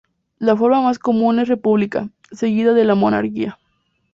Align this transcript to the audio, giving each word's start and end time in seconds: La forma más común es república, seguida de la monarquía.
La 0.39 0.57
forma 0.57 0.81
más 0.81 0.97
común 0.97 1.37
es 1.37 1.47
república, 1.47 2.09
seguida 2.31 2.73
de 2.73 2.85
la 2.85 2.95
monarquía. 2.95 3.59